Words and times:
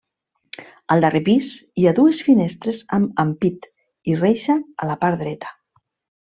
Al 0.93 1.03
darrer 1.03 1.19
pis, 1.27 1.49
hi 1.81 1.85
ha 1.85 1.93
dues 1.99 2.21
finestres 2.29 2.79
amb 2.99 3.21
ampit 3.25 3.69
i 4.13 4.17
reixa 4.23 4.57
a 4.87 4.91
la 4.95 4.99
part 5.05 5.23
dreta. 5.27 5.55